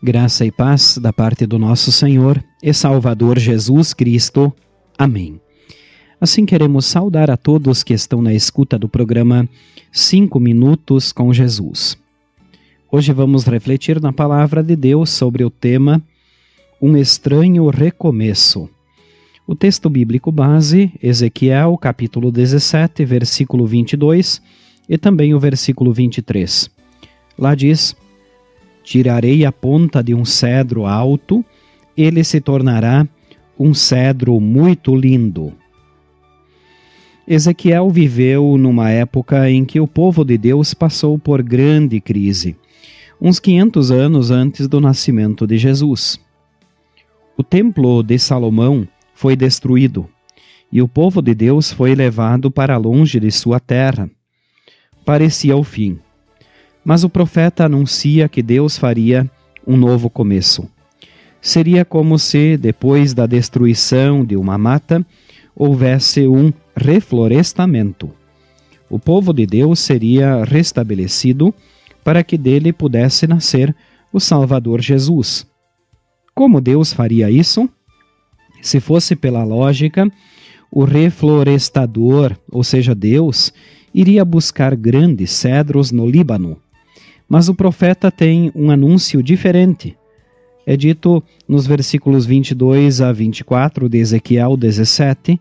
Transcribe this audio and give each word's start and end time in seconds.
Graça 0.00 0.46
e 0.46 0.52
paz 0.52 0.96
da 0.96 1.12
parte 1.12 1.44
do 1.44 1.58
nosso 1.58 1.90
Senhor 1.90 2.40
e 2.62 2.72
Salvador 2.72 3.36
Jesus 3.36 3.92
Cristo. 3.92 4.52
Amém. 4.96 5.40
Assim 6.20 6.46
queremos 6.46 6.86
saudar 6.86 7.32
a 7.32 7.36
todos 7.36 7.82
que 7.82 7.92
estão 7.92 8.22
na 8.22 8.32
escuta 8.32 8.78
do 8.78 8.88
programa 8.88 9.48
Cinco 9.90 10.38
Minutos 10.38 11.10
com 11.10 11.32
Jesus. 11.32 11.98
Hoje 12.92 13.12
vamos 13.12 13.44
refletir 13.44 14.00
na 14.00 14.12
palavra 14.12 14.62
de 14.62 14.76
Deus 14.76 15.10
sobre 15.10 15.42
o 15.42 15.50
tema 15.50 16.00
Um 16.80 16.96
estranho 16.96 17.68
recomeço. 17.68 18.70
O 19.48 19.56
texto 19.56 19.90
bíblico 19.90 20.30
base, 20.30 20.92
Ezequiel, 21.02 21.76
capítulo 21.76 22.30
17, 22.30 23.04
versículo 23.04 23.66
22 23.66 24.40
e 24.88 24.96
também 24.96 25.34
o 25.34 25.40
versículo 25.40 25.92
23. 25.92 26.70
Lá 27.36 27.56
diz: 27.56 27.96
Tirarei 28.88 29.44
a 29.44 29.52
ponta 29.52 30.02
de 30.02 30.14
um 30.14 30.24
cedro 30.24 30.86
alto, 30.86 31.44
ele 31.94 32.24
se 32.24 32.40
tornará 32.40 33.06
um 33.60 33.74
cedro 33.74 34.40
muito 34.40 34.96
lindo. 34.96 35.52
Ezequiel 37.26 37.90
viveu 37.90 38.56
numa 38.56 38.88
época 38.88 39.50
em 39.50 39.62
que 39.62 39.78
o 39.78 39.86
povo 39.86 40.24
de 40.24 40.38
Deus 40.38 40.72
passou 40.72 41.18
por 41.18 41.42
grande 41.42 42.00
crise, 42.00 42.56
uns 43.20 43.38
500 43.38 43.90
anos 43.90 44.30
antes 44.30 44.66
do 44.66 44.80
nascimento 44.80 45.46
de 45.46 45.58
Jesus. 45.58 46.18
O 47.36 47.42
templo 47.42 48.02
de 48.02 48.18
Salomão 48.18 48.88
foi 49.12 49.36
destruído 49.36 50.08
e 50.72 50.80
o 50.80 50.88
povo 50.88 51.20
de 51.20 51.34
Deus 51.34 51.70
foi 51.70 51.94
levado 51.94 52.50
para 52.50 52.78
longe 52.78 53.20
de 53.20 53.30
sua 53.30 53.60
terra. 53.60 54.10
Parecia 55.04 55.54
o 55.58 55.62
fim. 55.62 55.98
Mas 56.88 57.04
o 57.04 57.10
profeta 57.10 57.66
anuncia 57.66 58.30
que 58.30 58.42
Deus 58.42 58.78
faria 58.78 59.30
um 59.66 59.76
novo 59.76 60.08
começo. 60.08 60.66
Seria 61.38 61.84
como 61.84 62.18
se, 62.18 62.56
depois 62.56 63.12
da 63.12 63.26
destruição 63.26 64.24
de 64.24 64.34
uma 64.38 64.56
mata, 64.56 65.06
houvesse 65.54 66.26
um 66.26 66.50
reflorestamento. 66.74 68.10
O 68.88 68.98
povo 68.98 69.34
de 69.34 69.44
Deus 69.44 69.80
seria 69.80 70.42
restabelecido 70.44 71.54
para 72.02 72.24
que 72.24 72.38
dele 72.38 72.72
pudesse 72.72 73.26
nascer 73.26 73.76
o 74.10 74.18
Salvador 74.18 74.80
Jesus. 74.80 75.46
Como 76.34 76.58
Deus 76.58 76.90
faria 76.90 77.30
isso? 77.30 77.68
Se 78.62 78.80
fosse 78.80 79.14
pela 79.14 79.44
lógica, 79.44 80.10
o 80.70 80.84
reflorestador, 80.84 82.34
ou 82.50 82.64
seja, 82.64 82.94
Deus, 82.94 83.52
iria 83.92 84.24
buscar 84.24 84.74
grandes 84.74 85.32
cedros 85.32 85.92
no 85.92 86.06
Líbano 86.06 86.56
mas 87.28 87.48
o 87.48 87.54
profeta 87.54 88.10
tem 88.10 88.50
um 88.54 88.70
anúncio 88.70 89.22
diferente. 89.22 89.96
É 90.66 90.76
dito 90.76 91.22
nos 91.46 91.66
versículos 91.66 92.24
22 92.24 93.00
a 93.00 93.12
24 93.12 93.88
de 93.88 93.98
Ezequiel 93.98 94.56
17: 94.56 95.38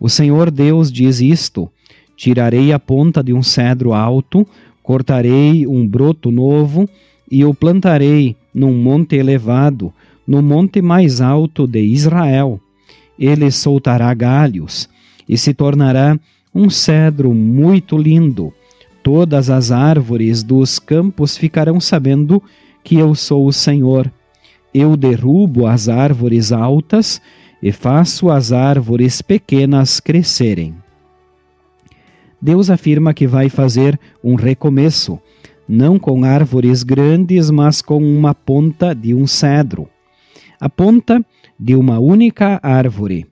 O 0.00 0.08
Senhor 0.08 0.50
Deus 0.50 0.90
diz 0.90 1.20
isto: 1.20 1.70
Tirarei 2.16 2.72
a 2.72 2.78
ponta 2.78 3.22
de 3.22 3.32
um 3.32 3.42
cedro 3.42 3.92
alto, 3.92 4.46
cortarei 4.82 5.66
um 5.66 5.86
broto 5.86 6.30
novo 6.30 6.88
e 7.30 7.44
o 7.44 7.54
plantarei 7.54 8.36
num 8.52 8.74
monte 8.74 9.16
elevado, 9.16 9.92
no 10.26 10.42
monte 10.42 10.82
mais 10.82 11.20
alto 11.20 11.66
de 11.66 11.80
Israel. 11.80 12.60
Ele 13.18 13.50
soltará 13.50 14.12
galhos 14.14 14.88
e 15.28 15.38
se 15.38 15.54
tornará 15.54 16.18
um 16.54 16.68
cedro 16.68 17.32
muito 17.32 17.96
lindo 17.96 18.52
Todas 19.02 19.50
as 19.50 19.72
árvores 19.72 20.42
dos 20.42 20.78
campos 20.78 21.36
ficarão 21.36 21.80
sabendo 21.80 22.42
que 22.84 22.96
eu 22.96 23.14
sou 23.14 23.46
o 23.46 23.52
Senhor. 23.52 24.10
Eu 24.72 24.96
derrubo 24.96 25.66
as 25.66 25.88
árvores 25.88 26.52
altas 26.52 27.20
e 27.62 27.72
faço 27.72 28.30
as 28.30 28.52
árvores 28.52 29.20
pequenas 29.20 30.00
crescerem. 30.00 30.74
Deus 32.40 32.70
afirma 32.70 33.14
que 33.14 33.26
vai 33.26 33.48
fazer 33.48 33.98
um 34.22 34.34
recomeço, 34.34 35.18
não 35.68 35.98
com 35.98 36.24
árvores 36.24 36.82
grandes, 36.82 37.50
mas 37.50 37.80
com 37.80 38.02
uma 38.02 38.34
ponta 38.34 38.94
de 38.94 39.14
um 39.14 39.26
cedro. 39.26 39.88
A 40.60 40.68
ponta 40.68 41.24
de 41.58 41.76
uma 41.76 42.00
única 42.00 42.58
árvore. 42.62 43.26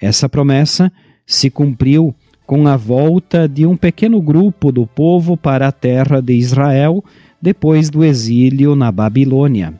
Essa 0.00 0.28
promessa 0.28 0.90
se 1.26 1.50
cumpriu 1.50 2.14
com 2.46 2.66
a 2.68 2.76
volta 2.76 3.48
de 3.48 3.66
um 3.66 3.76
pequeno 3.76 4.22
grupo 4.22 4.70
do 4.70 4.86
povo 4.86 5.36
para 5.36 5.66
a 5.66 5.72
terra 5.72 6.22
de 6.22 6.32
Israel 6.34 7.04
depois 7.42 7.90
do 7.90 8.04
exílio 8.04 8.76
na 8.76 8.92
Babilônia. 8.92 9.74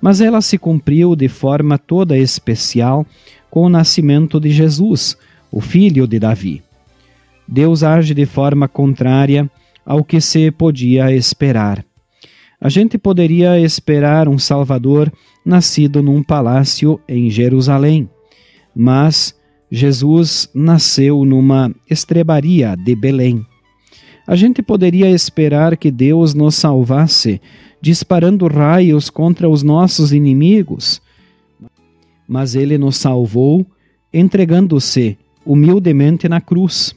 Mas 0.00 0.20
ela 0.20 0.40
se 0.40 0.56
cumpriu 0.56 1.16
de 1.16 1.28
forma 1.28 1.76
toda 1.76 2.16
especial 2.16 3.04
com 3.50 3.62
o 3.62 3.68
nascimento 3.68 4.38
de 4.38 4.50
Jesus, 4.50 5.16
o 5.50 5.60
filho 5.60 6.06
de 6.06 6.18
Davi. 6.18 6.62
Deus 7.48 7.82
age 7.82 8.14
de 8.14 8.26
forma 8.26 8.68
contrária 8.68 9.50
ao 9.84 10.04
que 10.04 10.20
se 10.20 10.50
podia 10.50 11.12
esperar. 11.12 11.84
A 12.60 12.68
gente 12.68 12.98
poderia 12.98 13.58
esperar 13.60 14.28
um 14.28 14.38
Salvador 14.38 15.12
nascido 15.44 16.02
num 16.02 16.22
palácio 16.22 17.00
em 17.08 17.30
Jerusalém, 17.30 18.08
mas 18.74 19.34
Jesus 19.76 20.48
nasceu 20.54 21.22
numa 21.22 21.70
estrebaria 21.90 22.74
de 22.74 22.96
Belém. 22.96 23.44
A 24.26 24.34
gente 24.34 24.62
poderia 24.62 25.10
esperar 25.10 25.76
que 25.76 25.90
Deus 25.90 26.32
nos 26.32 26.54
salvasse 26.54 27.42
disparando 27.78 28.46
raios 28.48 29.10
contra 29.10 29.46
os 29.46 29.62
nossos 29.62 30.14
inimigos, 30.14 31.02
mas 32.26 32.54
ele 32.54 32.78
nos 32.78 32.96
salvou 32.96 33.66
entregando-se 34.10 35.18
humildemente 35.44 36.26
na 36.26 36.40
cruz. 36.40 36.96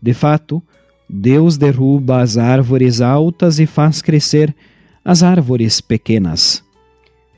De 0.00 0.14
fato, 0.14 0.62
Deus 1.06 1.58
derruba 1.58 2.22
as 2.22 2.38
árvores 2.38 3.02
altas 3.02 3.58
e 3.58 3.66
faz 3.66 4.00
crescer 4.00 4.56
as 5.04 5.22
árvores 5.22 5.82
pequenas. 5.82 6.64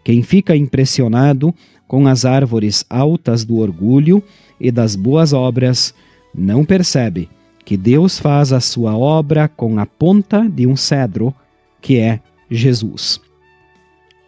Quem 0.04 0.22
fica 0.22 0.54
impressionado 0.54 1.54
com 1.88 2.06
as 2.06 2.24
árvores 2.24 2.84
altas 2.90 3.44
do 3.44 3.56
orgulho 3.56 4.22
e 4.60 4.70
das 4.70 4.94
boas 4.94 5.32
obras, 5.32 5.94
não 6.34 6.64
percebe 6.64 7.28
que 7.64 7.76
Deus 7.76 8.18
faz 8.18 8.52
a 8.52 8.60
sua 8.60 8.96
obra 8.96 9.48
com 9.48 9.78
a 9.78 9.86
ponta 9.86 10.46
de 10.46 10.66
um 10.66 10.76
cedro, 10.76 11.34
que 11.80 11.98
é 11.98 12.20
Jesus. 12.50 13.20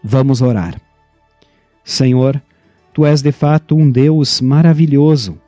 Vamos 0.03 0.41
orar. 0.41 0.81
Senhor, 1.85 2.41
tu 2.95 3.05
és 3.05 3.21
de 3.21 3.33
fato 3.33 3.77
um 3.77 3.91
Deus 3.91 4.41
maravilhoso. 4.41 5.39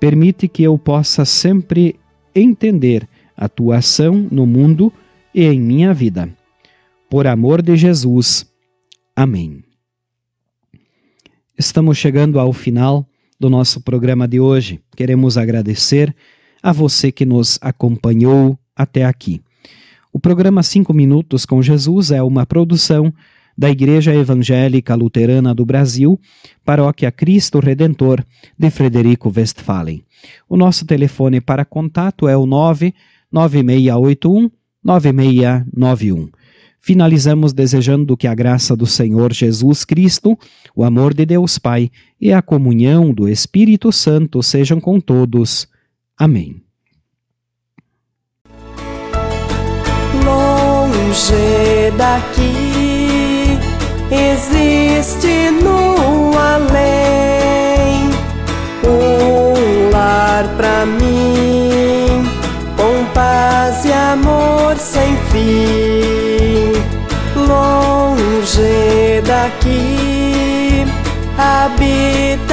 Permite 0.00 0.48
que 0.48 0.62
eu 0.62 0.78
possa 0.78 1.24
sempre 1.24 1.96
entender 2.34 3.06
a 3.36 3.48
tua 3.48 3.78
ação 3.78 4.26
no 4.30 4.46
mundo 4.46 4.92
e 5.34 5.44
em 5.44 5.60
minha 5.60 5.92
vida. 5.92 6.28
Por 7.10 7.26
amor 7.26 7.60
de 7.60 7.76
Jesus. 7.76 8.46
Amém. 9.18 9.64
Estamos 11.58 11.98
chegando 11.98 12.38
ao 12.38 12.52
final 12.52 13.04
do 13.36 13.50
nosso 13.50 13.80
programa 13.80 14.28
de 14.28 14.38
hoje. 14.38 14.80
Queremos 14.94 15.36
agradecer 15.36 16.14
a 16.62 16.70
você 16.70 17.10
que 17.10 17.26
nos 17.26 17.58
acompanhou 17.60 18.56
até 18.76 19.04
aqui. 19.04 19.42
O 20.12 20.20
programa 20.20 20.62
5 20.62 20.94
Minutos 20.94 21.44
com 21.44 21.60
Jesus 21.60 22.12
é 22.12 22.22
uma 22.22 22.46
produção 22.46 23.12
da 23.56 23.68
Igreja 23.68 24.14
Evangélica 24.14 24.94
Luterana 24.94 25.52
do 25.52 25.66
Brasil, 25.66 26.16
Paróquia 26.64 27.10
Cristo 27.10 27.58
Redentor 27.58 28.24
de 28.56 28.70
Frederico 28.70 29.32
Westphalen. 29.36 30.04
O 30.48 30.56
nosso 30.56 30.86
telefone 30.86 31.40
para 31.40 31.64
contato 31.64 32.28
é 32.28 32.36
o 32.36 32.46
99681 32.46 34.48
9691. 34.84 36.37
Finalizamos 36.88 37.52
desejando 37.52 38.16
que 38.16 38.26
a 38.26 38.34
graça 38.34 38.74
do 38.74 38.86
Senhor 38.86 39.30
Jesus 39.30 39.84
Cristo, 39.84 40.38
o 40.74 40.82
amor 40.82 41.12
de 41.12 41.26
Deus 41.26 41.58
Pai 41.58 41.90
e 42.18 42.32
a 42.32 42.40
comunhão 42.40 43.12
do 43.12 43.28
Espírito 43.28 43.92
Santo 43.92 44.42
sejam 44.42 44.80
com 44.80 44.98
todos. 44.98 45.68
Amém. 46.16 46.62
Longe 50.24 51.90
daqui 51.98 52.48
existe 54.10 55.50
no 55.62 55.87
habit 71.68 72.47